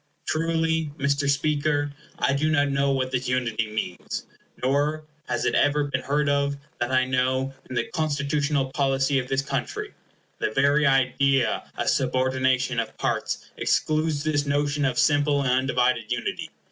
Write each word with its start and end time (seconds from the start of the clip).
Truly, 0.25 0.91
Mr. 0.97 1.29
Speaker, 1.29 1.91
I 2.17 2.33
do 2.33 2.49
not 2.49 2.69
know 2.71 2.89
what 2.91 3.11
this 3.11 3.29
unity 3.29 3.71
means, 3.71 4.25
nor 4.63 5.03
has 5.27 5.45
it 5.45 5.53
ever 5.53 5.83
been 5.83 6.01
heard 6.01 6.27
of, 6.27 6.57
that 6.79 6.89
I 6.91 7.05
know, 7.05 7.53
in 7.69 7.75
the 7.75 7.83
constitutional 7.91 8.71
policy 8.71 9.19
of 9.19 9.27
this 9.27 9.43
country. 9.43 9.93
The 10.39 10.49
very 10.49 10.87
idea 10.87 11.71
of 11.77 11.87
subordination 11.87 12.79
of 12.79 12.97
parts 12.97 13.51
excludes 13.57 14.23
this 14.23 14.47
notion 14.47 14.85
of 14.85 14.97
simple 14.97 15.43
and 15.43 15.51
undivided 15.51 16.11
unity. 16.11 16.49